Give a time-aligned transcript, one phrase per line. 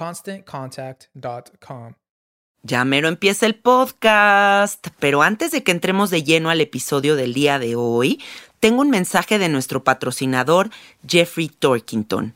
[0.00, 1.92] ConstantContact.com.
[2.62, 7.34] Ya mero empieza el podcast, pero antes de que entremos de lleno al episodio del
[7.34, 8.18] día de hoy,
[8.60, 10.70] tengo un mensaje de nuestro patrocinador
[11.06, 12.34] Jeffrey Torkington.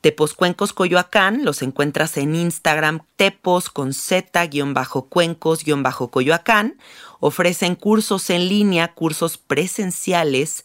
[0.00, 6.78] Tepos Cuencos Coyoacán los encuentras en Instagram tepos con z-cuencos-coyoacán.
[7.20, 10.64] Ofrecen cursos en línea, cursos presenciales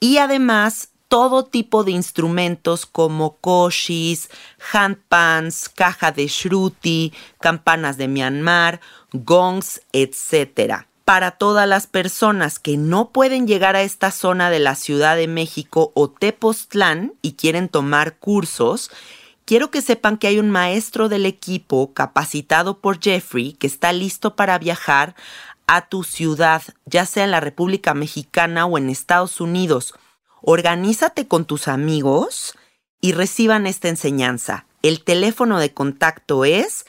[0.00, 4.30] y además todo tipo de instrumentos como koshis,
[4.72, 8.80] handpans, caja de shruti, campanas de Myanmar,
[9.12, 10.86] gongs, etc.
[11.04, 15.28] Para todas las personas que no pueden llegar a esta zona de la Ciudad de
[15.28, 18.90] México o Tepoztlán y quieren tomar cursos,
[19.44, 24.34] quiero que sepan que hay un maestro del equipo capacitado por Jeffrey que está listo
[24.34, 25.14] para viajar
[25.68, 29.94] a tu ciudad, ya sea en la República Mexicana o en Estados Unidos.
[30.46, 32.54] Organízate con tus amigos
[33.00, 34.66] y reciban esta enseñanza.
[34.82, 36.84] El teléfono de contacto es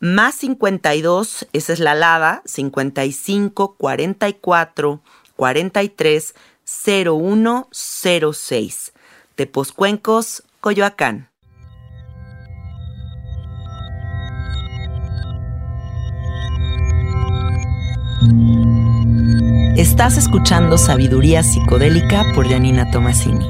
[0.00, 5.00] más 52, esa es la alada, 55 44
[5.36, 8.92] 43 0106.
[9.36, 11.28] Tepozcuencos, Coyoacán.
[19.78, 23.46] Estás escuchando Sabiduría Psicodélica por Janina Tomasini.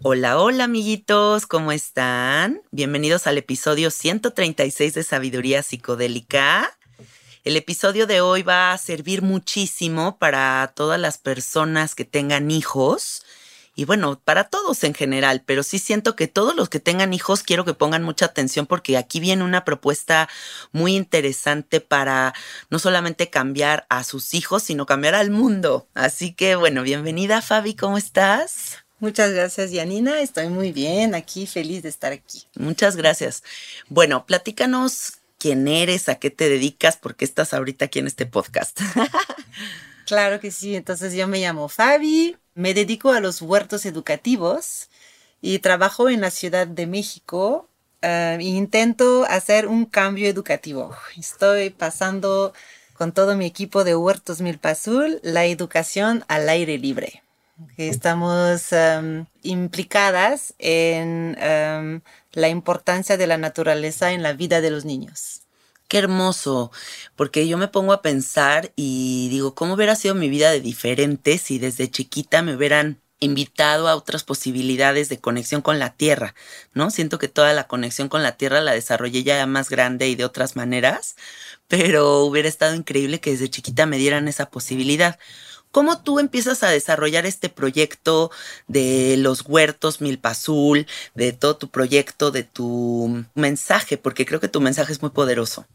[0.00, 2.62] Hola, hola amiguitos, ¿cómo están?
[2.70, 6.78] Bienvenidos al episodio 136 de Sabiduría Psicodélica.
[7.42, 13.24] El episodio de hoy va a servir muchísimo para todas las personas que tengan hijos
[13.78, 17.44] y bueno, para todos en general, pero sí siento que todos los que tengan hijos
[17.44, 20.28] quiero que pongan mucha atención porque aquí viene una propuesta
[20.72, 22.34] muy interesante para
[22.70, 25.86] no solamente cambiar a sus hijos, sino cambiar al mundo.
[25.94, 28.78] Así que bueno, bienvenida Fabi, ¿cómo estás?
[28.98, 30.22] Muchas gracias, Yanina.
[30.22, 32.48] Estoy muy bien aquí, feliz de estar aquí.
[32.56, 33.44] Muchas gracias.
[33.88, 38.26] Bueno, platícanos quién eres, a qué te dedicas, por qué estás ahorita aquí en este
[38.26, 38.80] podcast.
[40.04, 40.74] claro que sí.
[40.74, 44.88] Entonces yo me llamo Fabi, me dedico a los huertos educativos
[45.40, 47.68] y trabajo en la Ciudad de México
[48.02, 50.90] e intento hacer un cambio educativo.
[51.16, 52.52] Estoy pasando
[52.94, 57.22] con todo mi equipo de Huertos Milpa Azul la educación al aire libre.
[57.76, 62.00] Estamos em, implicadas en em,
[62.32, 65.42] la importancia de la naturaleza en la vida de los niños.
[65.88, 66.70] Qué hermoso,
[67.16, 71.38] porque yo me pongo a pensar y digo, ¿cómo hubiera sido mi vida de diferente
[71.38, 76.34] si desde chiquita me hubieran invitado a otras posibilidades de conexión con la tierra,
[76.74, 76.90] ¿no?
[76.90, 80.24] Siento que toda la conexión con la tierra la desarrollé ya más grande y de
[80.26, 81.16] otras maneras,
[81.68, 85.18] pero hubiera estado increíble que desde chiquita me dieran esa posibilidad.
[85.70, 88.30] ¿Cómo tú empiezas a desarrollar este proyecto
[88.68, 93.98] de los huertos Milpa Azul, de todo tu proyecto, de tu mensaje?
[93.98, 95.66] Porque creo que tu mensaje es muy poderoso.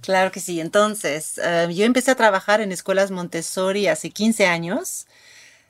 [0.00, 0.60] Claro que sí.
[0.60, 5.06] Entonces, eh, yo empecé a trabajar en escuelas Montessori hace 15 años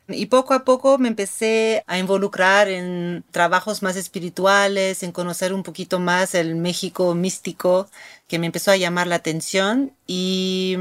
[0.09, 5.63] y poco a poco me empecé a involucrar en trabajos más espirituales, en conocer un
[5.63, 7.89] poquito más el México místico
[8.29, 10.77] que me empezó a llamar la atención y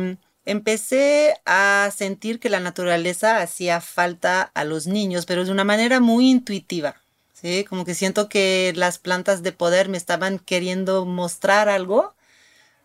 [0.45, 5.99] empecé a sentir que la naturaleza hacía falta a los niños, pero de una manera
[5.99, 6.95] muy intuitiva.
[7.33, 7.65] ¿sí?
[7.65, 12.15] Como que siento que las plantas de poder me estaban queriendo mostrar algo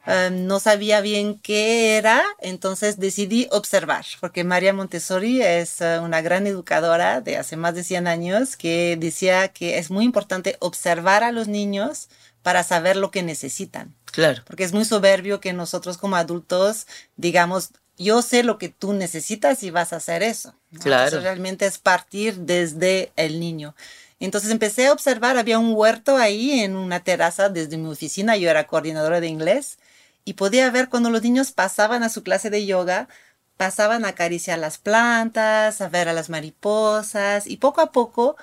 [0.06, 6.20] Em, no sabía bien qué era, entonces decidí observar, porque María Montessori es eh, una
[6.20, 11.24] gran educadora de hace más de 100 años que decía que es muy importante observar
[11.24, 12.08] a los niños
[12.42, 13.94] para saber lo que necesitan.
[14.04, 14.42] Claro.
[14.46, 16.86] Porque es muy soberbio que nosotros como adultos
[17.16, 20.54] digamos, yo sé lo que tú necesitas y vas a hacer eso.
[20.82, 21.20] Claro.
[21.20, 23.74] realmente es partir desde el niño.
[24.20, 28.50] Entonces empecé a observar, había un huerto ahí en una terraza desde mi oficina, yo
[28.50, 29.78] era coordinadora de inglés
[30.24, 33.08] y podía ver cuando los niños pasaban a su clase de yoga,
[33.56, 38.36] pasaban a acariciar las plantas, a ver a las mariposas y poco a poco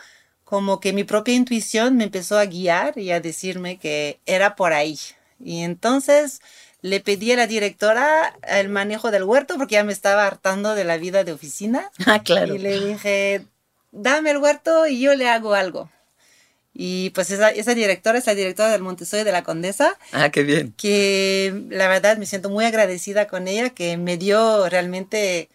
[0.44, 4.74] como que mi propia intuición me empezó a guiar y a decirme que era por
[4.74, 5.00] ahí.
[5.40, 6.42] Y entonces
[6.82, 10.84] le pedí a la directora el manejo del huerto porque ya me estaba hartando de
[10.84, 11.90] la vida de oficina.
[12.06, 12.56] Ah, claro.
[12.56, 13.46] Y le dije,
[13.92, 15.90] dame el huerto y yo le hago algo.
[16.74, 19.98] Y pues esa, esa directora es la directora del Montessori de la Condesa.
[20.14, 20.74] Ah, qué bien.
[20.78, 25.50] Que la verdad me siento muy agradecida con ella, que me dio realmente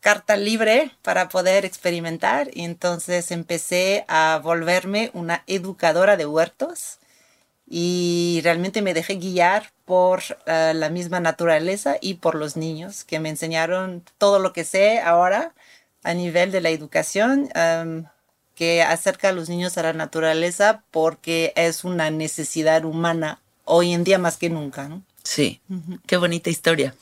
[0.00, 2.50] carta libre para poder experimentar.
[2.52, 6.98] Y entonces empecé a volverme una educadora de huertos
[7.72, 13.20] y realmente me dejé guiar por uh, la misma naturaleza y por los niños que
[13.20, 15.54] me enseñaron todo lo que sé ahora
[16.02, 17.48] a nivel de la educación.
[17.54, 18.06] Um,
[18.60, 24.04] que acerca a los niños a la naturaleza porque es una necesidad humana hoy en
[24.04, 25.02] día más que nunca, ¿no?
[25.22, 25.62] Sí,
[26.06, 26.94] qué bonita historia.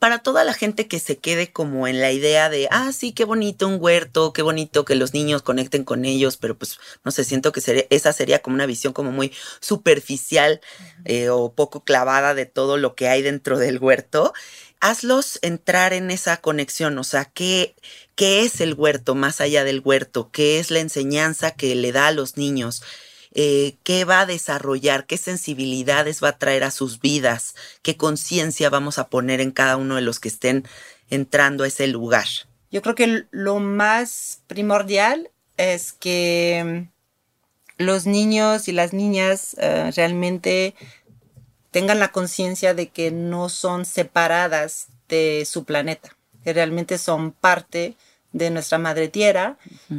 [0.00, 3.24] Para toda la gente que se quede como en la idea de, ah, sí, qué
[3.24, 7.22] bonito un huerto, qué bonito que los niños conecten con ellos, pero pues no sé,
[7.22, 10.60] siento que sería, esa sería como una visión como muy superficial
[11.04, 14.32] eh, o poco clavada de todo lo que hay dentro del huerto
[14.80, 17.74] hazlos entrar en esa conexión, o sea, ¿qué,
[18.14, 20.30] ¿qué es el huerto más allá del huerto?
[20.30, 22.82] ¿Qué es la enseñanza que le da a los niños?
[23.32, 28.70] Eh, qué va a desarrollar, qué sensibilidades va a traer a sus vidas, qué conciencia
[28.70, 30.66] vamos a poner en cada uno de los que estén
[31.10, 32.26] entrando a ese lugar.
[32.70, 36.88] Yo creo que lo más primordial es que
[37.76, 40.74] los niños y las niñas uh, realmente
[41.70, 47.96] tengan la conciencia de que no son separadas de su planeta, que realmente son parte
[48.32, 49.56] de nuestra madre tierra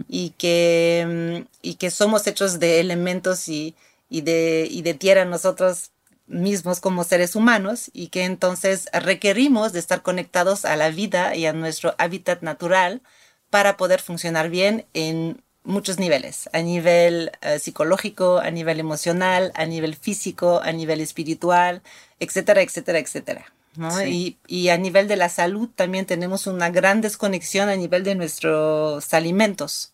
[0.07, 3.75] y, que, mm, y que somos hechos de elementos y,
[4.09, 5.91] y, de, y de tierra nosotros
[6.27, 11.47] mismos como seres humanos y que entonces requerimos de estar conectados a la vida y
[11.47, 13.01] a nuestro hábitat natural
[13.49, 19.65] para poder funcionar bien en muchos niveles, a nivel eh, psicológico, a nivel emocional, a
[19.65, 21.81] nivel físico, a nivel espiritual,
[22.19, 23.53] etcétera, etcétera, etcétera.
[24.05, 28.15] Y, y, a nivel de la salud también tenemos una gran desconexión a nivel de
[28.15, 29.93] nuestros alimentos.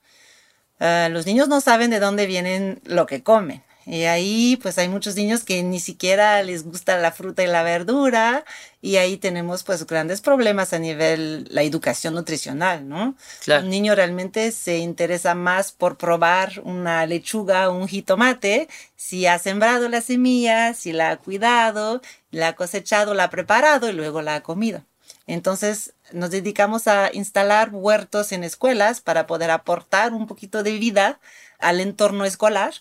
[0.79, 3.63] Uh, los niños no saben de dónde vienen lo que comen.
[3.85, 7.61] Y ahí pues hay muchos niños que ni siquiera les gusta la fruta y la
[7.61, 8.43] verdura
[8.85, 13.15] y ahí tenemos pues grandes problemas a nivel la educación nutricional, ¿no?
[13.47, 19.39] Un niño realmente se interesa más por probar una lechuga o un jitomate si ha
[19.39, 21.99] sembrado la semilla, si la ha cuidado,
[22.29, 24.83] la ha cosechado, la ha preparado y luego la ha comido.
[25.25, 31.19] Entonces nos dedicamos a instalar huertos en escuelas para poder aportar un poquito de vida
[31.57, 32.75] al entorno escolar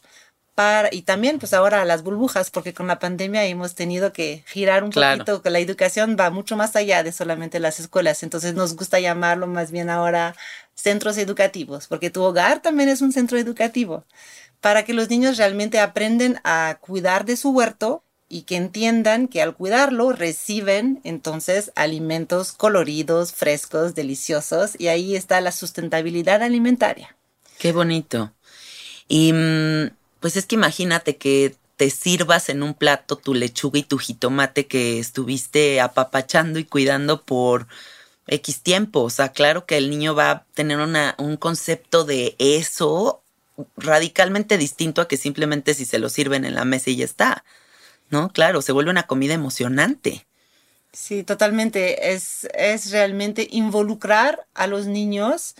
[0.93, 4.91] y también pues ahora las burbujas, porque con la pandemia hemos tenido que girar un
[4.91, 9.01] poquito, que la educación va mucho más allá de solamente las escuelas, entonces nos gusta
[9.01, 10.37] llamarlo más bien ahora
[10.75, 14.05] centros educativos, porque tu hogar también es un centro educativo,
[14.61, 19.43] para que los niños realmente aprenden a cuidar de su huerto y que entiendan que
[19.43, 27.17] al cuidarlo reciben entonces alimentos coloridos, frescos, deliciosos, y ahí está la sustentabilidad alimentaria.
[27.59, 28.33] Qué bonito.
[29.09, 29.91] Y mm,
[30.25, 34.67] pues es que imagínate que te sirvas en un plato tu lechuga y tu jitomate
[34.67, 37.67] que estuviste apapachando y cuidando por
[38.29, 39.03] X tiempo.
[39.03, 43.21] O sea, claro que el niño va a tener una, un concepto de eso
[43.77, 47.45] radicalmente distinto a que simplemente si se lo sirven en la mesa y ya está.
[48.09, 48.31] ¿No?
[48.31, 50.25] Claro, se vuelve una comida emocionante.
[50.95, 52.15] Sí, totalmente.
[52.15, 55.55] Es, es realmente involucrar a los niños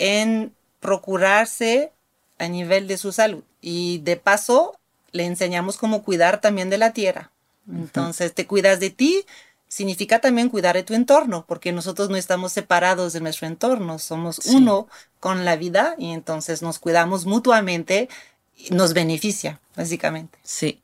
[0.00, 1.92] en procurarse
[2.40, 3.44] a nivel de su salud.
[3.70, 4.78] Y de paso,
[5.12, 7.30] le enseñamos cómo cuidar también de la tierra.
[7.70, 9.26] Entonces, te cuidas de ti,
[9.68, 14.38] significa también cuidar de tu entorno, porque nosotros no estamos separados de nuestro entorno, somos
[14.46, 14.88] uno
[15.20, 18.08] con la vida y entonces nos cuidamos mutuamente,
[18.56, 20.38] y nos beneficia, básicamente.
[20.44, 20.80] Sí.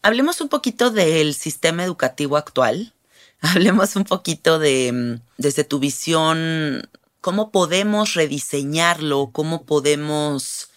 [0.00, 2.94] Hablemos un poquito del sistema educativo actual.
[3.40, 6.88] Hablemos un poquito de, mm, desde tu visión,
[7.20, 10.70] cómo podemos rediseñarlo, cómo podemos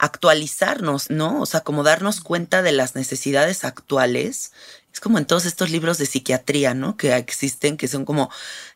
[0.00, 1.40] actualizarnos, ¿no?
[1.42, 4.52] O sea, como darnos cuenta de las necesidades actuales.
[4.92, 6.96] Es como en todos estos libros de psiquiatría, ¿no?
[6.96, 8.28] Que existen, que son como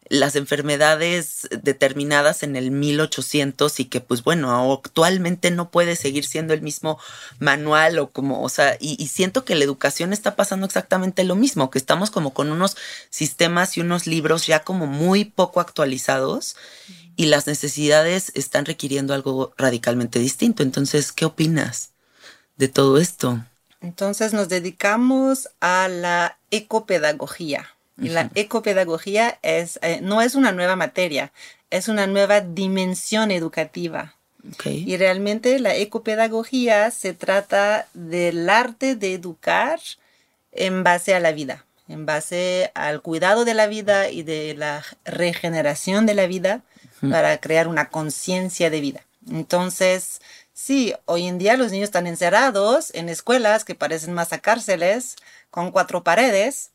[0.09, 6.55] las enfermedades determinadas en el 1800 y que pues bueno, actualmente no puede seguir siendo
[6.55, 6.99] el mismo
[7.39, 11.37] manual o como, o sea, y, y, siento que la educación está pasando exactamente lo
[11.37, 12.77] mismo, que estamos como con unos
[13.11, 16.57] sistemas y unos libros ya como muy poco actualizados
[17.17, 20.63] y las necesidades están requiriendo algo radicalmente distinto.
[20.63, 21.91] Entonces, ¿qué opinas
[22.57, 23.45] de todo esto?
[23.85, 27.69] Entonces nos dedicamos a la ecopedagogía.
[28.01, 31.33] Y la ecopedagogía es, eh, no es una nueva materia,
[31.71, 34.15] es una nueva dimensión educativa.
[34.55, 34.85] Okay.
[34.87, 39.79] Y realmente la ecopedagogía se trata del arte de educar
[40.51, 44.83] en base a la vida, en base al cuidado de la vida y de la
[45.05, 46.63] regeneración de la vida
[47.11, 49.05] para crear una conciencia de vida.
[49.31, 50.21] Entonces,
[50.55, 55.17] sí, hoy en día los niños están encerrados en escuelas que parecen más a cárceles,
[55.51, 56.71] con cuatro paredes,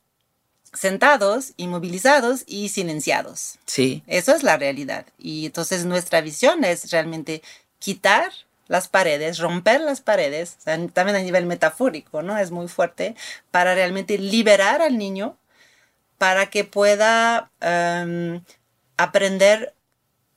[0.74, 3.58] sentados, inmovilizados y silenciados.
[3.66, 4.04] Sí.
[4.06, 5.06] Eso es la realidad.
[5.18, 7.42] Y entonces nuestra visión es realmente
[7.80, 8.32] quitar
[8.68, 12.38] las paredes, romper las paredes, o sea, también a nivel metafórico, ¿no?
[12.38, 13.16] Es muy fuerte,
[13.50, 15.36] para realmente liberar al niño
[16.20, 18.44] para que pueda um,
[18.98, 19.74] aprender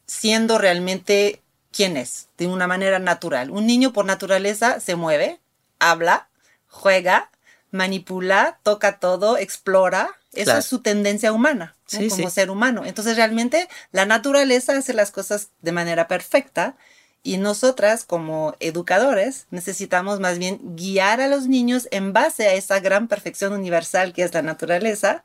[0.07, 1.42] siendo realmente
[1.73, 3.51] quien es, de una manera natural.
[3.51, 5.41] Un niño por naturaleza se mueve,
[5.79, 6.29] habla,
[6.69, 7.31] juega,
[7.71, 10.11] manipula, toca todo, explora.
[10.33, 10.59] Esa Claro.
[10.61, 11.99] es su tendencia humana, ¿no?
[12.01, 12.35] Sí, como sí.
[12.35, 12.85] ser humano.
[12.87, 16.75] Entonces realmente la naturaleza hace las cosas de manera perfecta
[17.23, 22.81] y nosotras como educadores necesitamos más bien guiar a los niños en base a esa
[22.81, 25.23] gran perfección universal que es la naturaleza,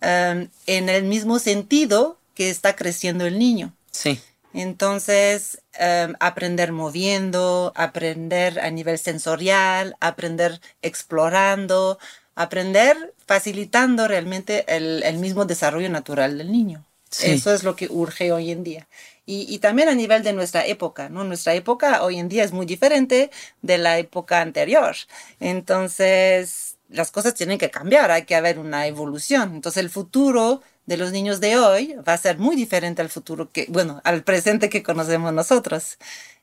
[0.00, 3.74] um, en el mismo sentido que está creciendo el niño.
[3.90, 4.18] Sí.
[4.54, 11.98] Entonces, em, aprender moviendo, aprender a nivel sensorial, aprender explorando,
[12.34, 16.84] aprender facilitando realmente el, el mismo desarrollo natural del niño.
[17.10, 17.30] Sí.
[17.32, 18.88] Eso es lo que urge hoy en día.
[19.26, 21.24] Y, y también a nivel de nuestra época, ¿no?
[21.24, 23.30] Nuestra época hoy en día es muy diferente
[23.62, 24.94] de la época anterior.
[25.40, 29.54] Entonces, las cosas tienen que cambiar, hay que haber una evolución.
[29.54, 33.52] Entonces, el futuro de los niños de hoy va a ser muy diferente al futuro
[33.52, 35.98] que, bueno, al presente que conocemos nosotros.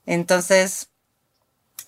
[0.06, 0.90] Entonces,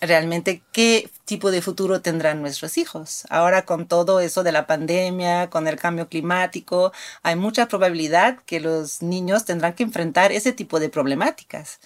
[0.01, 3.25] realmente, ¿qué tipo de futuro tendrán nuestros hijos?
[3.29, 8.59] Ahora con todo eso de la pandemia, con el cambio climático, hay mucha probabilidad que
[8.59, 11.79] los niños tendrán que enfrentar ese tipo de problemáticas.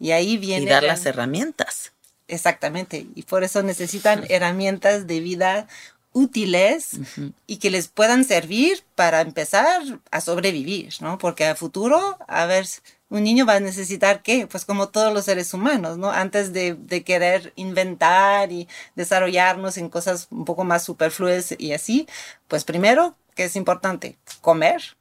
[0.00, 0.62] Y ahí viene...
[0.62, 1.92] Y dar las herramientas.
[2.28, 3.06] Exactamente.
[3.14, 5.68] Y por eso necesitan herramientas de vida
[6.14, 6.98] útiles
[7.46, 11.18] y que les puedan servir para empezar a sobrevivir, ¿no?
[11.18, 12.66] Porque a futuro, a ver,
[13.10, 14.46] un niño va a necesitar qué?
[14.46, 16.10] Pues como todos los seres humanos, ¿no?
[16.10, 22.08] Antes de, de querer inventar y desarrollarnos en cosas un poco más superfluas y así,
[22.48, 24.16] pues primero, ¿qué es importante?
[24.40, 24.96] Comer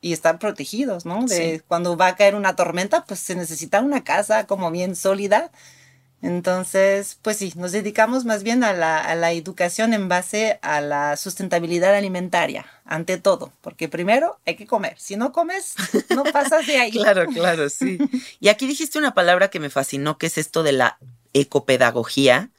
[0.00, 1.24] y estar protegidos, ¿no?
[1.24, 1.62] De Sí.
[1.66, 5.50] cuando va a caer una tormenta, pues se necesita una casa como bien sólida.
[6.20, 10.80] Entonces, pues sí, nos dedicamos más bien a la, a la educación en base a
[10.80, 14.96] la sustentabilidad alimentaria, ante todo, porque primero hay que comer.
[14.98, 15.74] Si no comes,
[16.10, 16.90] no pasas de ahí.
[16.98, 17.98] Claro, claro, sí.
[18.40, 20.98] Y aquí dijiste una palabra que me fascinó, que es esto de la
[21.32, 22.50] ecopedagogía,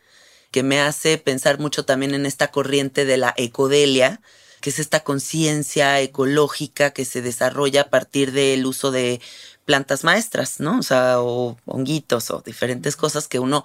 [0.51, 4.21] que me hace pensar mucho también en esta corriente de la ecodelia,
[4.61, 9.21] que es esta conciencia ecológica que se desarrolla a partir del uso de
[9.69, 10.79] plantas maestras, ¿no?
[10.79, 13.63] O sea, o honguitos o diferentes cosas que uno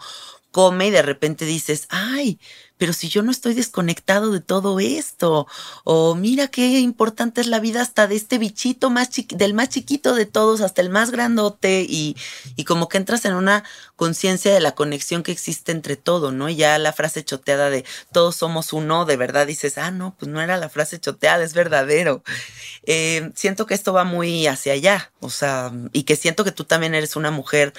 [0.55, 2.39] come y de repente dices, ay,
[2.79, 5.49] pero si yo no estoy desconectado de todo esto,
[5.83, 10.15] o mira qué importante es la vida hasta de este bichito más del más chiquito
[10.15, 12.17] de todos hasta el más grandote, y,
[12.55, 13.65] y como que entras en una
[13.97, 16.49] conciencia de la conexión que existe entre todo, ¿no?
[16.49, 20.31] Y ya la frase choteada de todos somos uno, de verdad dices, ah, no, pues
[20.31, 22.23] no era la frase choteada, es verdadero.
[22.85, 26.63] Eh, siento que esto va muy hacia allá, o sea, y que siento que tú
[26.63, 27.73] también eres una mujer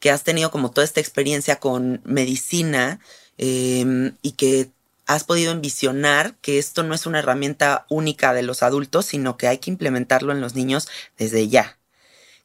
[0.00, 3.00] que has tenido como toda esta experiencia con medicina
[3.36, 4.70] eh, y que
[5.06, 9.48] has podido envisionar que esto no es una herramienta única de los adultos, sino que
[9.48, 10.86] hay que implementarlo en los niños
[11.16, 11.78] desde ya.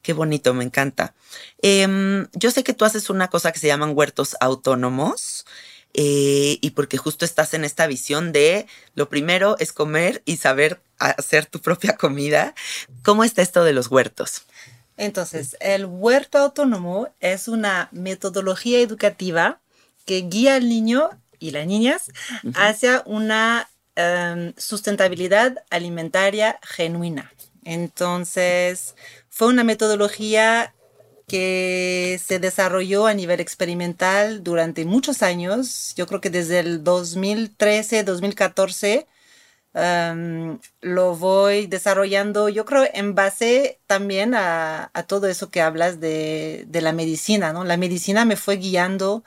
[0.02, 1.14] Qué bonito, me encanta.
[1.62, 5.46] Em, yo sé que tú haces una cosa que se llaman huertos autónomos.
[5.96, 10.82] Eh, y porque justo estás en esta visión de lo primero es comer y saber
[10.98, 12.56] hacer tu propia comida.
[13.04, 14.44] ¿Cómo está esto de los huertos?
[14.98, 19.60] Entonces, el huerto autónomo es una metodología educativa
[20.06, 21.10] que guía al niño
[21.40, 22.12] y las niñas
[22.56, 27.34] hacia una em, sustentabilidad alimentaria genuina.
[27.64, 28.96] Entonces,
[29.30, 30.74] fue una metodología
[31.28, 35.94] que se desarrolló a nivel experimental durante muchos años.
[35.96, 39.08] Yo creo que desde el 2013, 2014
[39.74, 46.94] lo voy desarrollando, yo creo, en base también a, todo eso que hablas de, la
[46.94, 47.64] medicina, ¿no?
[47.64, 49.24] La medicina me fue guiando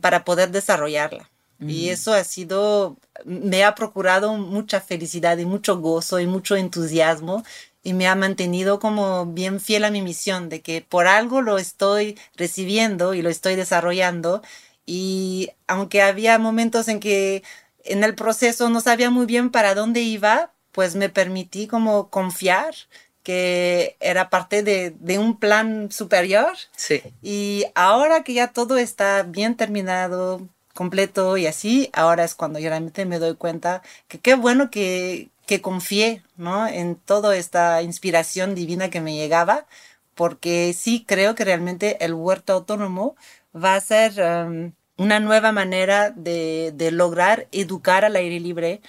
[0.00, 1.30] para poder desarrollarla.
[1.62, 2.96] Y eso ha sido,
[3.26, 7.44] me ha procurado mucha felicidad y mucho gozo y mucho entusiasmo
[7.82, 11.58] y me ha mantenido como bien fiel a mi misión de que por algo lo
[11.58, 14.42] estoy recibiendo y lo estoy desarrollando.
[14.86, 17.42] Y aunque había momentos en que
[17.84, 22.74] en el proceso no sabía muy bien para dónde iba, pues me permití como confiar
[23.22, 26.52] que era parte de, de, un plan superior.
[26.76, 27.02] Sí.
[27.22, 32.70] Y ahora que ya todo está bien terminado, completo y así, ahora es cuando yo
[32.70, 36.66] realmente me doy cuenta que qué bueno que, que confié, ¿no?
[36.66, 39.66] En toda esta inspiración divina que me llegaba,
[40.14, 43.16] porque sí creo que realmente el huerto autónomo
[43.54, 48.82] va a ser um, una nueva manera de, lograr educar al aire libre.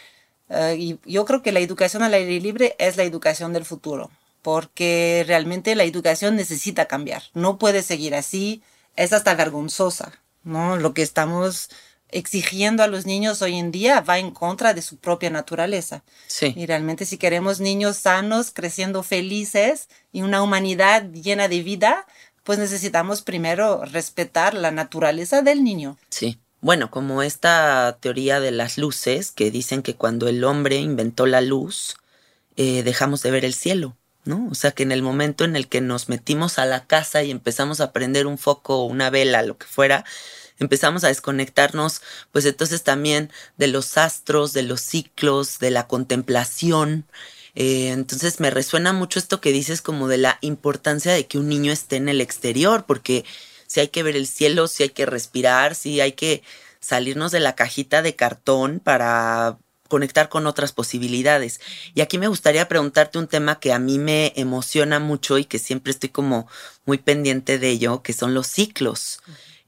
[0.50, 4.12] Uh, y yo creo que la educación al aire libre es la educación del futuro,
[4.42, 7.24] porque realmente la educación necesita cambiar.
[7.34, 8.62] No puede seguir así,
[8.98, 10.12] es hasta vergonzosa,
[10.44, 10.76] ¿no?
[10.76, 11.70] Lo que estamos
[12.10, 16.04] exigiendo a los niños hoy en día va en contra de su propia naturaleza.
[16.28, 16.54] Sí.
[16.58, 22.06] Y realmente si queremos niños sanos, creciendo felices y una humanidad llena de vida,
[22.44, 25.98] pues necesitamos primero respetar la naturaleza del niño.
[26.10, 26.40] Sí.
[26.62, 31.42] Bueno, como esta teoría de las luces que dicen que cuando el hombre inventó la
[31.42, 31.96] luz,
[32.56, 34.48] eh, dejamos de ver el cielo, ¿no?
[34.52, 37.32] O sea que en el momento en el que nos metimos a la casa y
[37.32, 40.06] empezamos a prender un foco una vela, lo que fuera,
[40.60, 47.06] empezamos a desconectarnos, pues entonces también de los astros, de los ciclos, de la contemplación.
[47.56, 51.50] Eh, entonces me resuena mucho esto que dices como de la importancia de que un
[51.50, 53.26] niño esté en el exterior, porque
[53.68, 56.44] si hay que ver el cielo, si hay que respirar, si hay que
[56.80, 61.60] salirnos de la cajita de cartón para conectar con otras posibilidades.
[61.94, 65.60] Y aquí me gustaría preguntarte un tema que a mí me emociona mucho y que
[65.60, 66.48] siempre estoy como
[66.86, 69.20] muy pendiente de ello, que son los ciclos.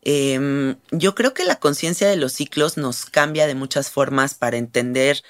[0.01, 4.57] Em, yo creo que la conciencia de los ciclos nos cambia de muchas formas para
[4.57, 5.23] entender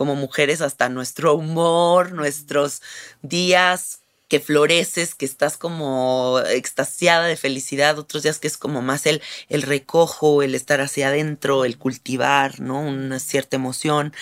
[0.00, 2.80] como mujeres hasta nuestro humor, nuestros
[3.20, 9.04] días que floreces, que estás como extasiada de felicidad, otros días que es como más
[9.04, 12.80] el, el recojo, el estar hacia adentro, el cultivar, ¿no?
[12.80, 14.14] Una cierta emoción.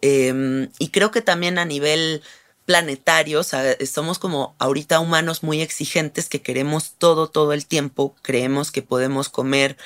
[0.00, 2.22] Em, y creo que también a nivel
[2.66, 3.52] planetarios,
[3.88, 9.28] somos como ahorita humanos muy exigentes que queremos todo, todo el tiempo, creemos que podemos
[9.28, 9.76] comer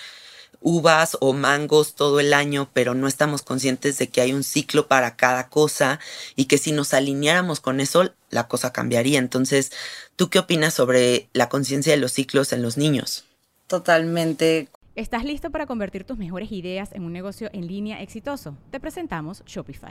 [0.65, 4.89] uvas o mangos todo el año, pero no estamos conscientes de que hay un ciclo
[4.89, 6.01] para cada cosa
[6.35, 9.19] y que si nos alineáramos con eso, la cosa cambiaría.
[9.19, 9.71] Entonces,
[10.17, 13.27] ¿tú qué opinas sobre la conciencia de los ciclos en los niños?
[13.67, 14.69] Totalmente.
[14.97, 18.57] ¿Estás listo para convertir tus mejores ideas en un negocio en línea exitoso?
[18.71, 19.91] Te presentamos Shopify.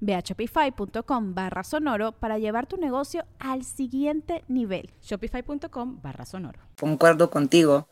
[0.00, 4.90] Ve a shopify.com barra sonoro para llevar tu negocio al siguiente nivel.
[5.02, 6.60] Shopify.com barra sonoro.
[6.78, 7.88] Concuerdo contigo.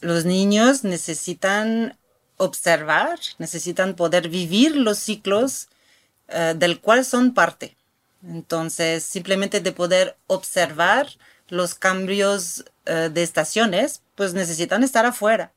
[0.00, 1.96] Los niños necesitan
[2.36, 5.68] observar, necesitan poder vivir los ciclos
[6.28, 7.76] eh, del cual son parte.
[8.24, 11.08] Entonces, simplemente de poder observar
[11.48, 15.52] los cambios eh, de estaciones, pues necesitan estar afuera.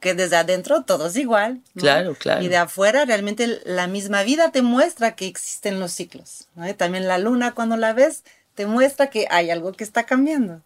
[0.00, 1.60] Que desde adentro todo es igual.
[1.76, 2.42] Claro, claro.
[2.42, 6.48] Y de afuera realmente la misma vida te muestra que existen los ciclos.
[6.54, 6.72] ¿no?
[6.74, 10.62] también la luna cuando la ves te muestra que hay algo que está cambiando,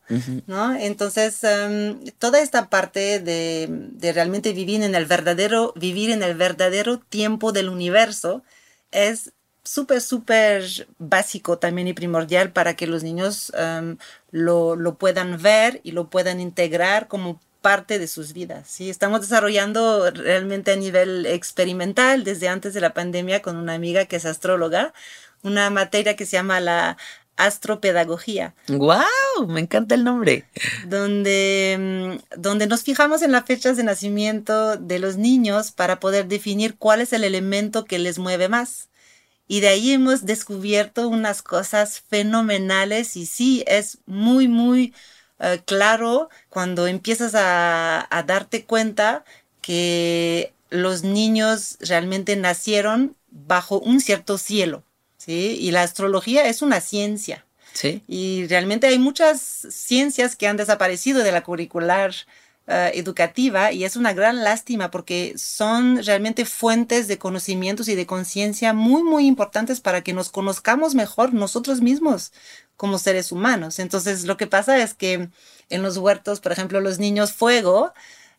[0.46, 0.74] ¿no?
[0.74, 6.34] Entonces, em, toda esta parte de, de, realmente vivir en el verdadero, vivir en el
[6.34, 8.42] verdadero tiempo del universo
[8.92, 13.96] es súper, súper básico también y primordial para que los niños em,
[14.30, 18.68] lo, lo, puedan ver y lo puedan integrar como parte de sus vidas.
[18.68, 18.90] ¿sí?
[18.90, 24.16] Estamos desarrollando realmente a nivel experimental desde antes de la pandemia con una amiga que
[24.16, 24.92] es astróloga,
[25.42, 26.98] una materia que se llama la
[27.36, 28.54] astropedagogía.
[28.68, 29.48] ¡Wow!
[29.48, 30.44] Me encanta el nombre.
[30.86, 36.26] Donde, em, donde nos fijamos en las fechas de nacimiento de los niños para poder
[36.26, 38.90] definir cuál es el elemento que les mueve más.
[39.48, 44.94] Y de ahí hemos descubierto unas cosas fenomenales y sí, es muy, muy
[45.42, 49.24] eh, claro cuando empiezas a, a darte cuenta
[49.60, 54.84] que los niños realmente nacieron bajo un cierto cielo,
[55.18, 55.58] ¿sí?
[55.60, 57.44] Y la astrología es una ciencia.
[57.74, 58.02] Sí.
[58.06, 62.14] Y realmente hay muchas ciencias que han desaparecido de la curricular
[62.68, 68.06] eh, educativa y es una gran lástima porque son realmente fuentes de conocimientos y de
[68.06, 72.32] conciencia muy, muy importantes para que nos conozcamos mejor nosotros mismos
[72.76, 73.80] como seres humanos.
[73.80, 75.28] Entonces, lo que pasa es que
[75.70, 77.92] en los huertos, por ejemplo, los niños fuego,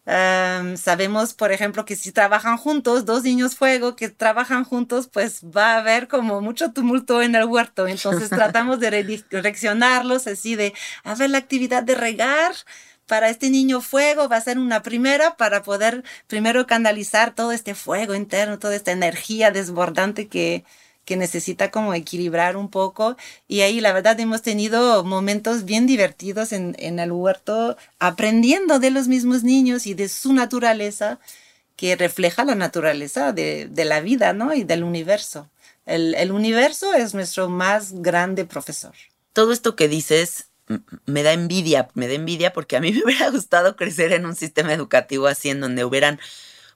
[0.05, 5.41] em, sabemos, por ejemplo, que si trabajan juntos, dos niños fuego que trabajan juntos, pues
[5.45, 7.87] va a haber como mucho tumulto en el huerto.
[7.87, 12.53] Entonces tratamos de reaccionarlos así de, a ver, la actividad de regar,
[13.07, 17.75] para este niño fuego va a ser una primera para poder primero canalizar todo este
[17.75, 20.63] fuego interno, toda esta energía desbordante que,
[21.05, 23.17] que necesita como equilibrar un poco.
[23.47, 29.07] Y ahí la verdad hemos tenido momentos bien divertidos en, el huerto, aprendiendo de los
[29.07, 31.19] mismos niños y de su naturaleza,
[31.75, 34.53] que refleja la naturaleza de, la vida, ¿no?
[34.53, 35.49] Y del universo.
[35.85, 38.93] El universo es nuestro más grande profesor.
[39.33, 40.45] Todo esto que dices
[41.05, 44.35] me da envidia, me da envidia porque a mí me hubiera gustado crecer en un
[44.35, 46.19] sistema educativo así, en donde hubieran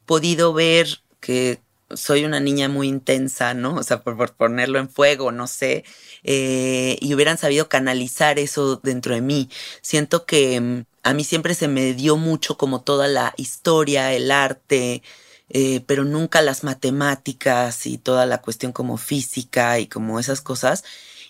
[0.05, 0.87] podido ver
[1.19, 1.59] que
[1.95, 3.75] soy una niña muy intensa, ¿no?
[3.75, 5.85] O sea, por, ponerlo en fuego, no sé,
[6.23, 9.49] eh, y hubieran sabido canalizar eso dentro de mí.
[9.81, 14.31] Siento que mm, a mí siempre se me dio mucho como toda la historia, el
[14.31, 15.01] arte,
[15.49, 20.83] eh, pero nunca las matemáticas y toda la cuestión como física y como esas cosas.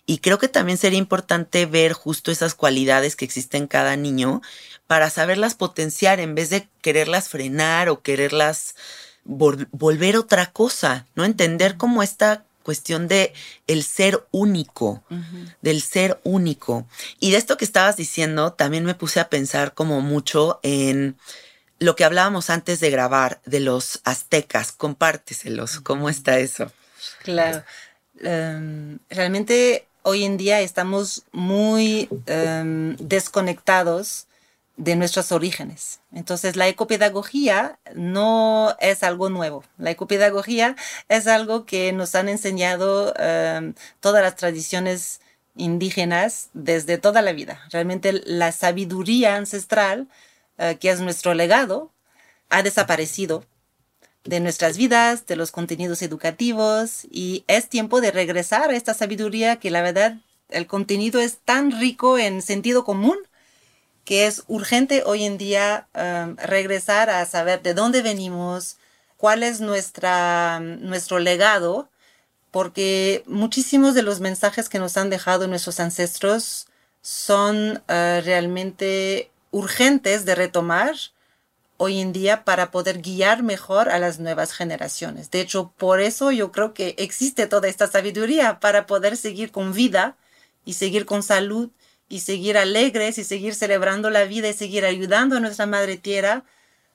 [0.09, 4.41] Y creo que también sería importante ver justo esas cualidades que existen en cada niño
[4.87, 8.75] para saberlas potenciar en vez de quererlas frenar o quererlas
[9.25, 11.25] volver otra cosa, ¿no?
[11.25, 13.33] Entender como esta cuestión de
[13.67, 15.03] el ser único,
[15.61, 16.87] del ser único.
[17.19, 21.17] Y de esto que estabas diciendo, también me puse a pensar como mucho en
[21.79, 24.71] lo que hablábamos antes de grabar de los aztecas.
[24.71, 26.71] Compárteselos, ¿cómo está eso?
[27.23, 27.63] Claro.
[28.21, 34.27] Em, realmente hoy en día estamos muy em, desconectados
[34.77, 35.99] de nuestros orígenes.
[36.13, 39.65] Entonces, la ecopedagogía no es algo nuevo.
[39.77, 40.77] La ecopedagogía
[41.09, 45.19] es algo que nos han enseñado em, todas las tradiciones
[45.57, 47.59] indígenas desde toda la vida.
[47.71, 50.07] Realmente la sabiduría ancestral,
[50.57, 51.91] eh, que es nuestro legado,
[52.49, 53.43] ha desaparecido
[54.27, 59.57] de nuestras vidas, de los contenidos educativos y es tiempo de regresar a esta sabiduría
[59.57, 60.17] que la verdad
[60.49, 63.17] el contenido es tan rico en sentido común
[64.07, 68.77] que es urgente hoy en día um, regresar a saber de dónde venimos,
[69.17, 71.89] cuál es nuestra, nuestro legado,
[72.49, 76.67] porque muchísimos de los mensajes que nos han dejado nuestros ancestros
[77.01, 80.95] son uh, realmente urgentes de retomar
[81.77, 85.31] hoy en día para poder guiar mejor a las nuevas generaciones.
[85.31, 89.73] De hecho, por eso yo creo que existe toda esta sabiduría para poder seguir con
[89.73, 90.17] vida
[90.65, 91.69] y seguir con salud
[92.09, 96.43] y seguir alegres y seguir celebrando la vida y seguir ayudando a nuestra madre tierra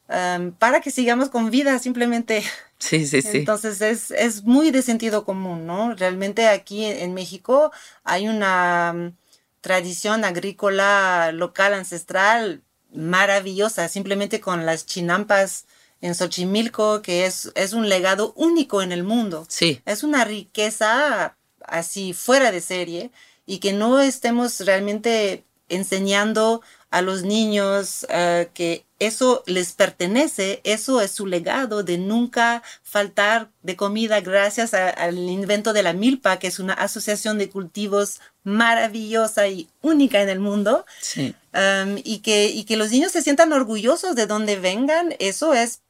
[0.08, 2.42] um, para que sigamos con vida simplemente.
[2.82, 3.38] Sí, sí, sí.
[3.38, 5.94] Entonces es, es muy de sentido común, ¿no?
[5.94, 7.70] Realmente aquí en México
[8.02, 9.14] hay una um,
[9.60, 15.66] tradición agrícola local ancestral maravillosa, simplemente con las chinampas
[16.00, 19.46] en Xochimilco, que es, es un legado único en el mundo.
[19.48, 19.80] Sí.
[19.86, 23.10] Es una riqueza así fuera de serie
[23.46, 26.60] y que no estemos realmente enseñando
[26.92, 28.06] a los niños
[28.54, 35.18] que eso les pertenece, eso es su legado de nunca faltar de comida gracias al
[35.18, 40.38] invento de la milpa, que es una asociación de cultivos maravillosa y única en el
[40.38, 40.86] mundo.
[41.16, 45.80] Um, y, que, y que los niños se sientan orgullosos de donde vengan, eso es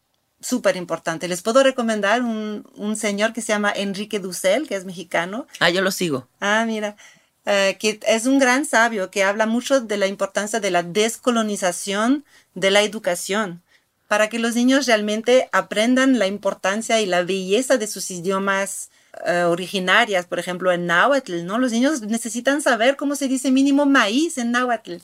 [0.41, 1.29] súper importante.
[1.29, 5.47] Les puedo recomendar un, un, señor que se llama Enrique Dussel, que es mexicano.
[5.61, 6.29] Ah, yo lo sigo.
[6.41, 6.97] Ah, mira.
[7.45, 12.25] Eh, que es un gran sabio que habla mucho de la importancia de la descolonización
[12.55, 13.63] de la educación
[14.07, 18.91] para que los niños realmente aprendan la importancia y la belleza de sus idiomas
[19.27, 21.59] eh, originarias, por ejemplo, en náhuatl, ¿no?
[21.59, 24.97] Los niños necesitan saber cómo se dice mínimo maíz en náhuatl.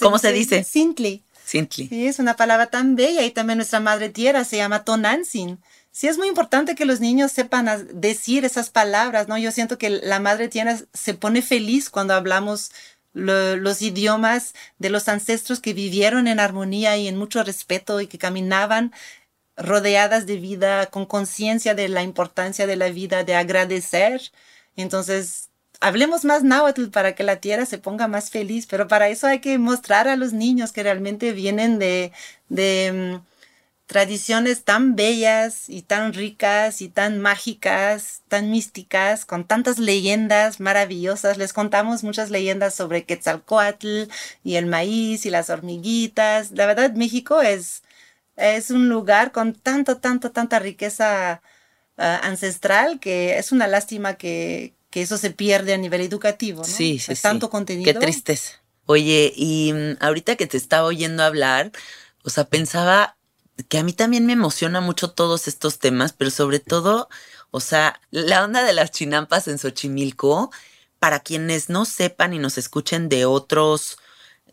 [0.00, 0.64] ¿Cómo se dice?
[0.64, 1.22] Sintli.
[1.44, 1.88] Sintli.
[1.88, 5.58] Sí, es una palabra tan bella y también nuestra madre tierra se llama Tonantzin
[5.92, 9.38] sí es muy importante que los niños sepan decir esas palabras, ¿no?
[9.38, 12.72] Yo siento que la madre tierra se pone feliz cuando hablamos
[13.14, 18.18] los idiomas de los ancestros que vivieron en armonía y en mucho respeto y que
[18.18, 18.92] caminaban
[19.56, 24.22] rodeadas de vida, con conciencia de la importancia de la vida, de agradecer.
[24.76, 25.50] Entonces,
[25.80, 29.40] hablemos más náhuatl para que la tierra se ponga más feliz, pero para eso hay
[29.40, 32.12] que mostrar a los niños que realmente vienen de,
[32.48, 33.31] de mm,
[33.92, 41.36] tradiciones tan bellas y tan ricas y tan mágicas, tan místicas, con tantas leyendas maravillosas.
[41.36, 44.04] Les contamos muchas leyendas sobre Quetzalcoatl
[44.42, 46.52] y el maíz y las hormiguitas.
[46.52, 47.82] La verdad, México es,
[48.36, 51.42] es un lugar con tanto, tanto, tanta riqueza
[51.98, 56.62] ah, ancestral que es una lástima que, que, eso se pierde a nivel educativo.
[56.62, 56.64] ¿no?
[56.64, 57.92] Sí, sí, Tanto contenido.
[57.92, 58.54] Qué tristeza.
[58.86, 61.72] Oye, y mm, ahorita que te estaba oyendo hablar,
[62.24, 63.18] o sea, pensaba
[63.68, 67.08] que a mí también me emociona mucho todos estos temas, pero sobre todo,
[67.50, 70.50] o sea, la onda de las chinampas en Xochimilco,
[70.98, 73.98] para quienes no sepan y nos escuchen de otros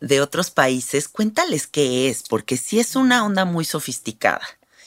[0.00, 4.40] de otros países, cuéntales qué es, porque sí es una onda muy sofisticada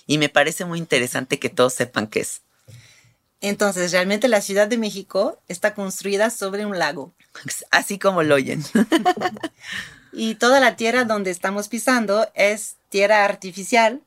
[0.07, 2.41] y me parece muy interesante que todos sepan qué es.
[3.41, 7.13] Entonces, realmente la Ciudad de México está construida sobre un lago.
[7.71, 8.63] Así como lo oyen.
[10.13, 14.01] y toda la tierra donde estamos pisando es tierra artificial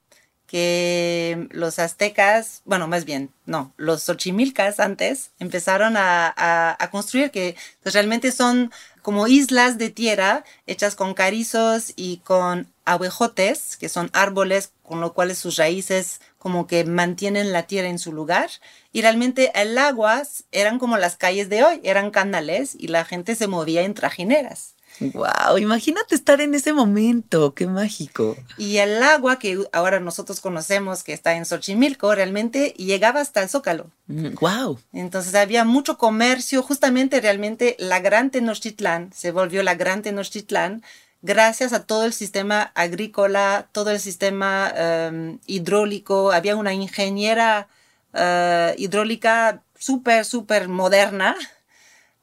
[0.47, 7.97] que los aztecas, bueno, más bien, no, los xochimilcas antes empezaron a, construir, que pues,
[7.97, 8.71] realmente son
[9.03, 15.15] como islas de tierra hechas con carizos y con abejotes, que son árboles con lo
[15.15, 18.51] cuales sus raíces como que mantienen la tierra en su lugar.
[18.93, 20.23] Y realmente el agua
[20.53, 24.76] eran como las calles de hoy, eran canales y la gente se movía en trajineras.
[25.01, 28.37] Wow, imagínate estar en ese momento, qué mágico.
[28.57, 33.49] Y el agua que ahora nosotros conocemos que está en Xochimilco realmente llegaba hasta el
[33.49, 33.91] Zócalo.
[34.07, 34.79] Wow.
[34.93, 40.83] Mm, Entonces había mucho comercio, justamente realmente la Gran Tenochtitlán se volvió la Gran Tenochtitlán
[41.23, 47.69] gracias a todo el sistema agrícola, todo el sistema em, hidráulico, había una ingeniera
[48.15, 51.37] eh, hidráulica súper, súper moderna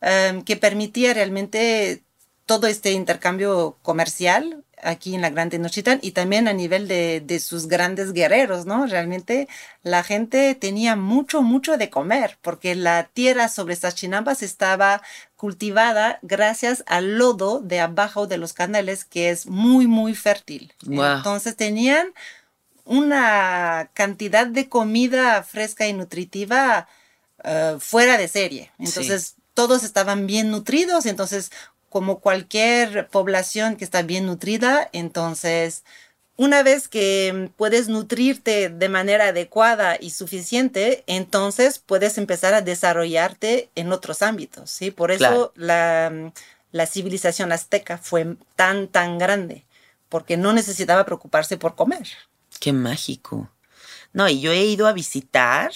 [0.02, 2.04] em, que permitía realmente
[2.54, 7.68] todo este intercambio comercial aquí en la Gran Tenochtitlan y también a nivel de, sus
[7.68, 8.86] grandes guerreros, ¿no?
[8.86, 9.48] Realmente
[9.82, 15.02] la gente tenía mucho, mucho de comer porque la tierra sobre estas chinampas estaba
[15.36, 20.74] cultivada gracias al lodo de abajo de los canales que es muy, muy fértil.
[20.88, 22.14] Entonces tenían
[22.86, 26.88] una cantidad de comida fresca y nutritiva
[27.44, 28.72] eh, fuera de serie.
[28.78, 31.52] Entonces, todos estaban bien nutridos, entonces
[31.94, 35.84] como cualquier población que está bien nutrida, entonces
[36.38, 43.70] una vez que puedes nutrirte de manera adecuada y suficiente, entonces puedes empezar a desarrollarte
[43.76, 44.90] en otros ámbitos, ¿sí?
[44.90, 46.32] Por eso la,
[46.72, 49.64] la, civilización azteca fue tan, tan grande,
[50.10, 52.08] porque no necesitaba preocuparse por comer.
[52.60, 53.52] Qué mágico.
[54.14, 55.72] No, y yo he ido a visitar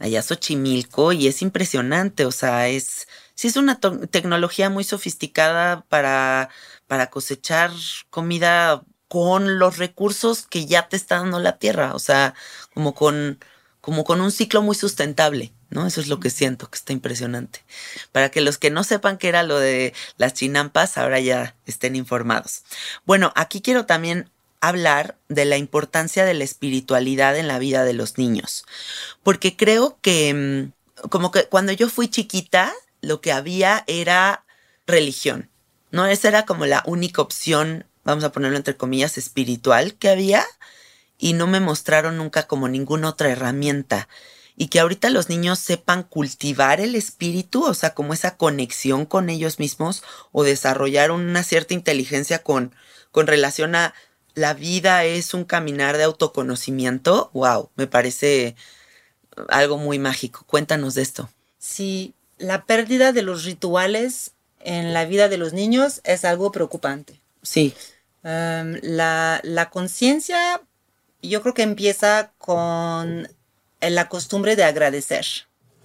[0.00, 6.50] allá Xochimilco y es impresionante, o sea, es sí es una tecnología muy sofisticada para,
[6.86, 7.70] para cosechar
[8.10, 12.34] comida con los recursos que ya te está dando la tierra, o sea,
[12.72, 13.38] como con,
[13.80, 15.86] como con un ciclo muy sustentable, ¿no?
[15.86, 17.64] Eso es lo que siento, que está impresionante.
[18.12, 21.96] Para que los que no sepan qué era lo de las chinampas, ahora ya estén
[21.96, 22.64] informados.
[23.04, 27.92] Bueno, aquí quiero también hablar de la importancia de la espiritualidad en la vida de
[27.92, 28.64] los niños,
[29.22, 32.72] porque creo que mm, como que cuando yo fui chiquita,
[33.04, 34.44] lo que había era
[34.86, 35.50] religión,
[35.90, 36.06] ¿no?
[36.06, 40.44] Esa era como la única opción, vamos a ponerlo entre comillas, espiritual que había
[41.18, 44.08] y no me mostraron nunca como ninguna otra herramienta.
[44.56, 49.28] y que ahorita los niños sepan cultivar el espíritu, o sea, como esa conexión con
[49.28, 52.72] ellos mismos o desarrollar una cierta inteligencia con,
[53.10, 53.94] con relación a
[54.34, 58.54] la vida es un caminar de autoconocimiento, wow, me parece
[59.48, 60.44] algo muy mágico.
[60.46, 61.28] Cuéntanos de esto.
[61.58, 67.20] Sí, la pérdida de los rituales en la vida de los niños es algo preocupante.
[67.42, 67.74] Sí.
[68.22, 70.62] Um, la, la conciencia
[71.22, 73.28] yo creo que empieza con
[73.80, 75.26] la costumbre de agradecer.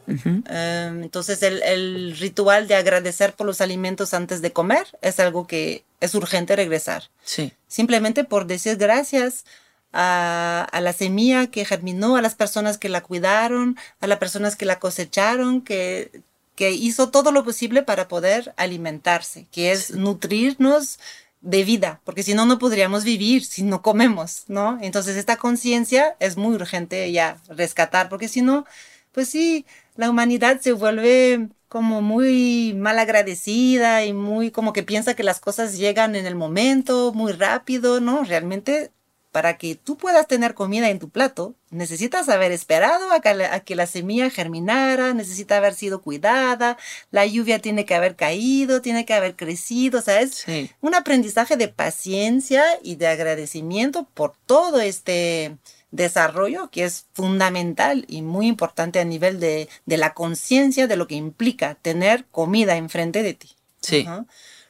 [0.07, 5.45] Um, entonces el, el, ritual de agradecer por los alimentos antes de comer es algo
[5.45, 7.03] que es urgente regresar.
[7.23, 7.53] Sí.
[7.67, 9.45] Simplemente por decir gracias
[9.93, 14.55] a, a, la semilla que germinó, a las personas que la cuidaron, a las personas
[14.55, 16.23] que la cosecharon, que,
[16.59, 20.99] que hizo todo lo posible para poder alimentarse, que es nutrirnos
[21.39, 24.77] de vida, porque si no, no podríamos vivir si no comemos, ¿no?
[24.81, 28.65] Entonces esta conciencia es muy urgente ya rescatar, porque si no,
[29.13, 35.13] pues sí, la humanidad se vuelve como muy mal agradecida y muy como que piensa
[35.13, 38.25] que las cosas llegan en el momento, muy rápido, ¿no?
[38.25, 38.91] Realmente
[39.31, 43.19] para que tú puedas tener comida en tu plato, necesitas haber esperado a
[43.61, 46.77] que, la, semilla germinara, necesita haber sido cuidada,
[47.11, 50.45] la lluvia tiene que haber caído, tiene que haber crecido, o sea, es
[50.81, 55.57] un aprendizaje de paciencia y de agradecimiento por todo este
[55.91, 61.15] desarrollo que es fundamental y muy importante a nivel de, la conciencia de lo que
[61.15, 63.55] implica tener comida enfrente de ti.
[63.81, 64.07] Sí.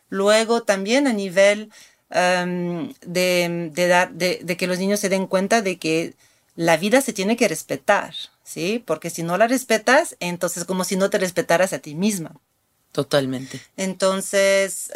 [0.10, 1.72] Luego también a nivel
[2.10, 6.16] de, de, dar, de, de, que los niños se den cuenta de que
[6.56, 8.84] la vida se tiene que respetar, ¿sí?
[8.86, 12.36] Porque si no la respetas, entonces como si no te respetaras a ti misma.
[12.92, 13.62] Totalmente.
[13.78, 14.92] Entonces,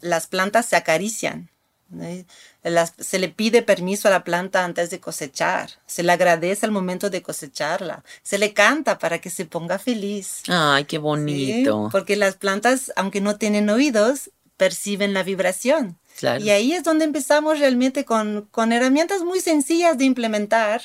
[0.00, 1.50] las plantas se acarician.
[2.64, 6.72] Las, se le pide permiso a la planta antes de cosechar, se le agradece al
[6.72, 10.42] momento de cosecharla, se le canta para que se ponga feliz.
[10.48, 11.90] Ay, qué bonito.
[11.92, 15.98] Porque las plantas, aunque no tienen oídos, perciben la vibración.
[16.40, 20.82] Y ahí es donde empezamos realmente con, con herramientas muy sencillas de implementar,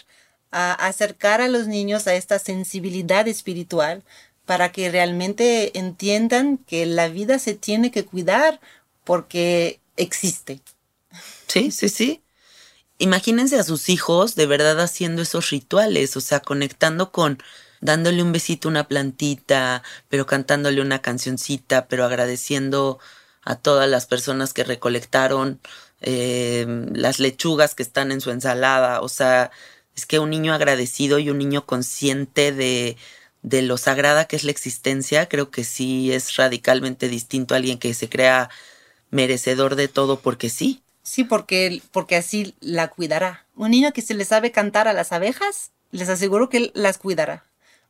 [0.51, 4.03] a acercar a los niños a esta sensibilidad espiritual
[4.45, 8.59] para que realmente entiendan que la vida se tiene que cuidar
[9.03, 10.61] porque existe.
[11.47, 12.21] Sí, sí, sí.
[12.97, 17.41] Imagínense a sus hijos de verdad haciendo esos rituales, o sea, conectando con
[17.81, 22.99] dándole un besito a una plantita, pero cantándole una cancioncita, pero agradeciendo
[23.49, 25.59] a todas las personas que recolectaron
[26.01, 29.01] eh, las lechugas que están en su ensalada.
[29.01, 29.49] O sea,
[29.95, 32.95] es que un niño agradecido y un niño consciente de,
[33.41, 37.79] de lo sagrada que es la existencia, creo que sí es radicalmente distinto a alguien
[37.79, 38.51] que se crea
[39.09, 40.83] merecedor de todo porque sí.
[41.01, 43.47] Sí, porque, porque así la cuidará.
[43.55, 47.45] Un niño que se le sabe cantar a las abejas, les aseguro que las cuidará.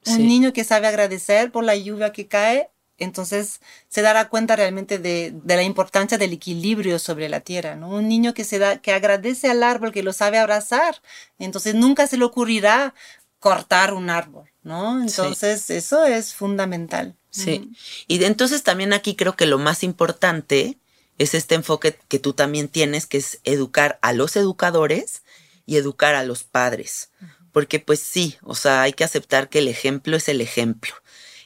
[0.06, 2.70] Un niño que sabe agradecer por la lluvia que cae,
[3.00, 7.90] entonces se dará cuenta realmente de, la importancia del equilibrio sobre la tierra, ¿no?
[7.90, 11.02] Un niño que se da, que agradece al árbol, que lo sabe abrazar,
[11.40, 12.94] entonces nunca se le ocurrirá
[13.40, 15.02] cortar un árbol, ¿no?
[15.02, 17.16] Entonces eso es fundamental.
[17.32, 17.72] Sí.
[18.08, 20.78] Y entonces también aquí creo que lo más importante
[21.18, 25.22] es este enfoque que tú también tienes, que es educar a los educadores
[25.66, 27.12] y educar a los padres.
[27.52, 30.94] Porque pues sí, o sea, hay que aceptar que el ejemplo es el ejemplo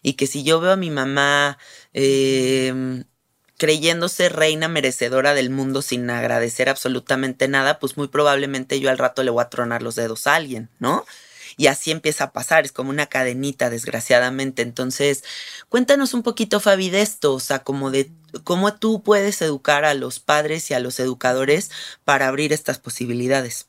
[0.03, 1.57] y que si yo veo a mi mamá
[1.93, 3.05] em,
[3.57, 9.23] creyéndose reina merecedora del mundo sin agradecer absolutamente nada, pues muy probablemente yo al rato
[9.23, 11.05] le voy a tronar los dedos a alguien, ¿no?
[11.57, 14.63] Y así empieza a pasar, es como una cadenita, desgraciadamente.
[14.63, 15.23] Entonces,
[15.69, 18.11] cuéntanos un poquito, Fabi, de esto, o sea, como de
[18.43, 21.69] cómo tú puedes educar a los padres y a los educadores
[22.03, 23.67] para abrir estas posibilidades.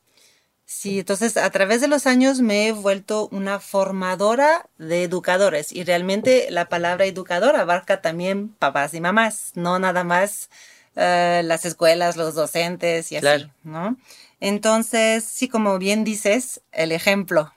[0.66, 5.85] Sí, entonces a través de los años me he vuelto una formadora de educadores y
[5.85, 10.48] realmente la palabra educador abarca también papás y mamás, no nada más
[10.96, 13.96] eh, las escuelas, los docentes y así, ¿no?
[14.40, 17.53] Entonces, sí, como bien dices, el ejemplo.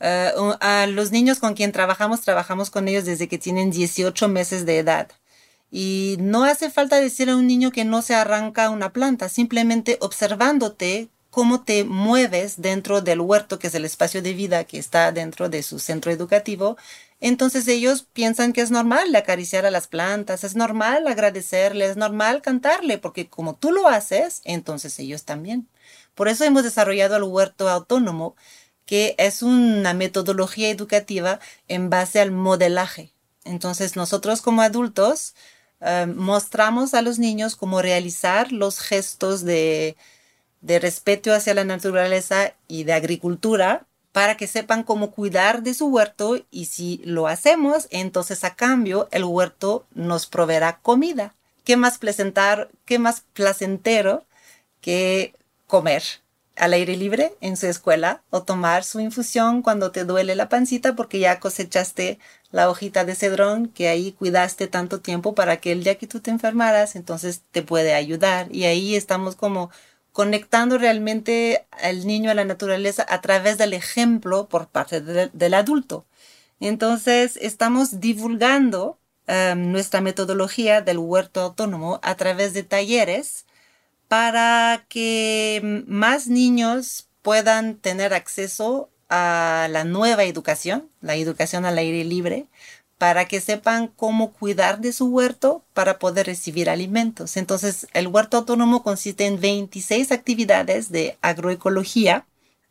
[0.00, 4.66] Eh, a los niños con quien trabajamos, trabajamos con ellos desde que tienen 18 meses
[4.66, 5.08] de edad.
[5.70, 9.96] Y no hace falta decir a un niño que no se arranca una planta, simplemente
[10.00, 15.10] observándote cómo te mueves dentro del huerto, que es el espacio de vida que está
[15.10, 16.76] dentro de su centro educativo,
[17.20, 22.40] entonces ellos piensan que es normal acariciar a las plantas, es normal agradecerle, es normal
[22.40, 25.68] cantarle, porque como tú lo haces, entonces ellos también.
[26.14, 28.36] Por eso hemos desarrollado el huerto autónomo,
[28.86, 33.10] que es una metodología educativa en base al modelaje.
[33.42, 35.34] Entonces nosotros como adultos
[35.80, 39.96] eh, mostramos a los niños cómo realizar los gestos de,
[40.64, 45.88] de respeto hacia la naturaleza y de agricultura para que sepan cómo cuidar de su
[45.88, 51.34] huerto y si lo hacemos, entonces a cambio el huerto nos proveerá comida.
[51.64, 51.98] ¿Qué más
[52.86, 54.24] qué más placentero
[54.80, 55.34] que
[55.66, 56.02] comer
[56.56, 60.94] al aire libre en su escuela o tomar su infusión cuando te duele la pancita
[60.94, 62.18] porque ya cosechaste
[62.52, 66.20] la hojita de cedrón que ahí cuidaste tanto tiempo para que el día que tú
[66.20, 68.46] te enfermaras, entonces te puede ayudar.
[68.54, 69.70] Y ahí estamos como
[70.14, 76.06] conectando realmente al niño a la naturaleza a través del ejemplo por parte del adulto.
[76.60, 78.96] Entonces, estamos divulgando
[79.26, 83.44] em, nuestra metodología del huerto autónomo a través de talleres
[84.06, 92.04] para que más niños puedan tener acceso a la nueva educación, la educación al aire
[92.04, 92.46] libre,
[93.04, 97.36] para que sepan cómo cuidar de su huerto para poder recibir alimentos.
[97.36, 102.24] Entonces, el huerto autónomo consiste en 26 actividades de agroecología.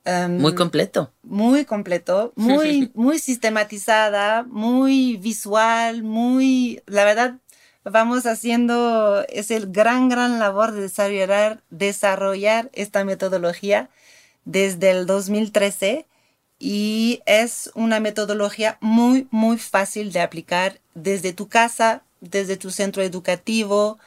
[0.06, 1.12] Em, muy completo.
[1.22, 7.36] Muy completo, muy, muy sistematizada, muy visual, muy, la verdad,
[7.84, 13.92] vamos haciendo, es el gran, gran labor de desarrollar, desarrollar esta metodología
[14.46, 16.08] desde el 2013
[16.66, 23.04] y es una metodología muy, muy fácil de aplicar desde tu casa, desde tu centro
[23.04, 24.00] educativo.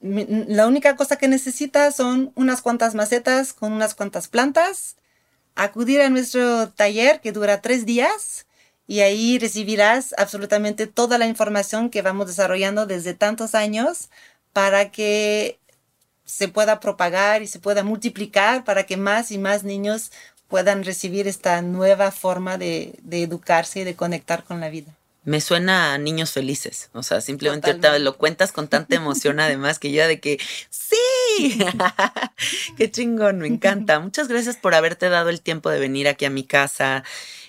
[0.00, 4.94] La única cosa que necesitas son unas cuantas macetas con unas cuantas plantas,
[5.56, 8.46] acudir a nuestro taller que dura tres días
[8.86, 14.08] y ahí recibirás absolutamente toda la información que vamos desarrollando desde tantos años
[14.52, 15.58] para que
[16.24, 20.12] se pueda propagar y se pueda multiplicar para que más y más niños
[20.48, 24.92] puedan recibir esta nueva forma de, educarse y de conectar con la vida.
[25.24, 29.78] Me suena a niños felices, o sea, simplemente ahorita lo cuentas con tanta emoción además
[29.78, 30.38] que yo de que
[30.68, 31.58] sí,
[32.76, 34.00] qué chingón, me encanta.
[34.00, 37.04] Muchas gracias por haberte dado el tiempo de venir aquí a mi casa,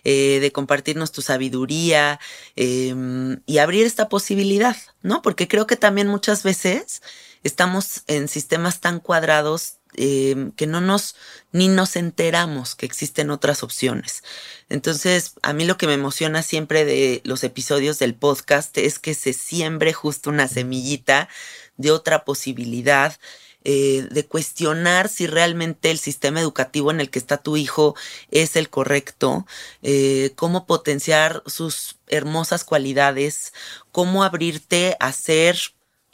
[0.06, 2.20] eh, de compartirnos tu sabiduría
[2.56, 5.22] em, y abrir esta posibilidad, ¿no?
[5.22, 7.02] Porque creo que también muchas veces
[7.43, 11.16] estamos en sistemas tan cuadrados Em, que no nos
[11.52, 14.24] ni nos enteramos que existen otras opciones.
[14.68, 19.14] Entonces, a mí lo que me emociona siempre de los episodios del podcast es que
[19.14, 21.30] se siembre justo una semillita
[21.78, 23.18] de otra posibilidad,
[23.64, 27.96] eh, de cuestionar si realmente el sistema educativo en el que está tu hijo
[28.32, 29.48] es el correcto,
[29.82, 33.54] eh, cómo potenciar sus hermosas cualidades,
[33.91, 35.58] cómo abrirte a ser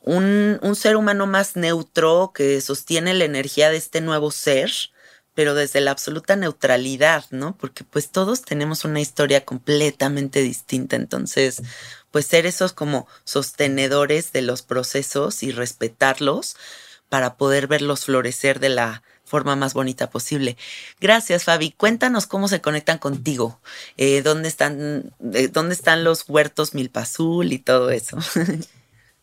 [0.01, 4.71] un, un ser humano más neutro que sostiene la energía de este nuevo ser,
[5.33, 7.55] pero desde la absoluta neutralidad, ¿no?
[7.57, 11.61] Porque pues todos tenemos una historia completamente distinta, entonces,
[12.11, 16.57] pues ser esos como sostenedores de los procesos y respetarlos
[17.09, 20.57] para poder verlos florecer de la forma más bonita posible.
[20.99, 21.71] Gracias, Fabi.
[21.71, 23.61] Cuéntanos cómo se conectan contigo,
[23.95, 28.17] eh, dónde están, eh, dónde están los huertos Milpazul y todo eso.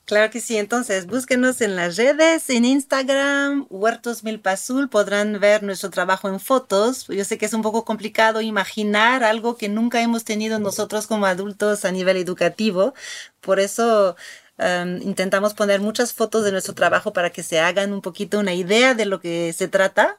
[0.09, 5.63] Claro que sí, entonces búsquenos en las redes, en Instagram, Huertos Milpa Azul, podrán ver
[5.63, 7.07] nuestro trabajo en fotos.
[7.09, 11.27] Yo sé que es un poco complicado imaginar algo que nunca hemos tenido nosotros como
[11.27, 12.95] adultos a nivel educativo,
[13.43, 14.17] por eso
[14.57, 18.55] em, intentamos poner muchas fotos de nuestro trabajo para que se hagan un poquito una
[18.55, 20.19] idea de lo que se trata.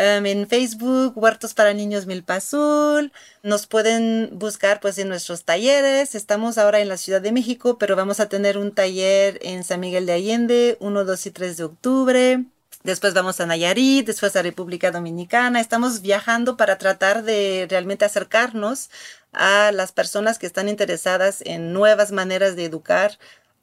[0.00, 3.12] Em, en Facebook, Huertos para Niños Milpa Azul.
[3.42, 6.14] Nos pueden buscar pues en nuestros talleres.
[6.14, 9.80] Estamos ahora en la Ciudad de México, pero vamos a tener un taller en San
[9.80, 12.44] Miguel de Allende, 1, 2 y 3 de octubre.
[12.84, 15.60] Después vamos a Nayarit, después a República Dominicana.
[15.60, 18.90] Estamos viajando para tratar de realmente acercarnos
[19.32, 23.18] a las personas que están interesadas en nuevas maneras de educar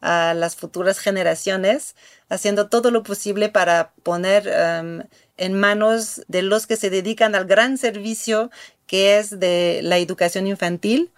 [0.05, 1.95] a las futuras generaciones,
[2.29, 5.03] haciendo todo lo posible para poner em,
[5.37, 8.51] en manos de los que se dedican al gran servicio
[8.85, 11.11] que es de la educación infantil,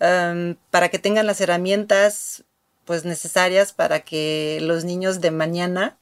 [0.00, 2.44] um, para que tengan las herramientas
[2.86, 5.98] pues necesarias para que los niños de mañana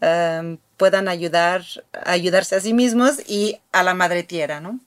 [0.00, 1.64] um, puedan ayudar,
[2.06, 4.80] ayudarse a sí mismos y a la madre tierra, ¿no?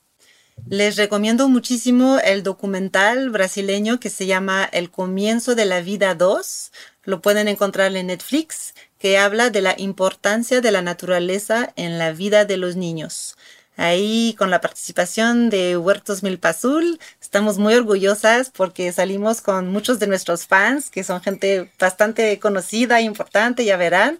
[0.65, 6.71] Les recomiendo muchísimo el documental brasileño que se llama El comienzo de la vida 2.
[7.03, 12.11] Lo pueden encontrar en Netflix que habla de la importancia de la naturaleza en la
[12.11, 13.37] vida de los niños.
[13.77, 19.99] Ahí con la participación de Huertos Milpa Azul, estamos muy orgullosas porque salimos con muchos
[19.99, 24.19] de nuestros fans, que son gente bastante conocida, importante, ya verán.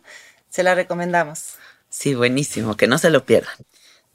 [0.49, 1.55] Se la recomendamos.
[1.89, 3.55] Sí, buenísimo, que no se lo pierdan.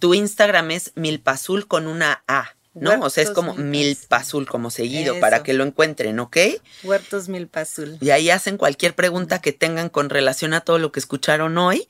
[0.02, 2.56] Tu Instagram es Milpazul con una A.
[2.74, 2.98] ¿no?
[3.02, 6.38] o sea, es como Milpa Azul, como seguido, para que lo encuentren, ¿ok?
[6.82, 7.98] Huertos Milpa Azul.
[8.00, 11.86] Y ahí hacen cualquier pregunta que tengan con relación a todo lo que escucharon hoy,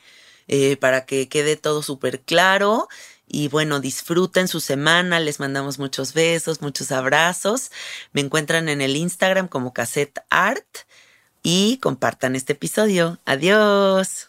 [0.47, 2.87] eh, para que quede todo súper claro.
[3.27, 7.71] Y bueno, disfruten su semana, les mandamos muchos besos, muchos abrazos.
[8.13, 10.67] Me encuentran en el Instagram como Cassette Art
[11.43, 13.19] y compartan este episodio.
[13.25, 14.29] Adiós.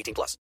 [0.00, 0.36] 18 plus.